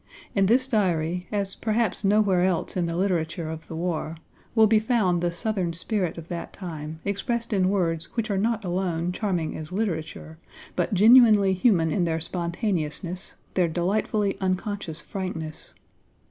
[0.33, 4.17] In this Diary, as perhaps nowhere else in the literature of the war,
[4.55, 8.65] will be found the Southern spirit of that time expressed in words which are not
[8.65, 10.39] alone charming as literature,
[10.75, 15.71] but genuinely human in their spontaneousness, their delightfully unconscious frankness.